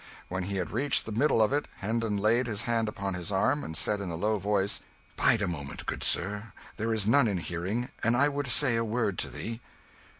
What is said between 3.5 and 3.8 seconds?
and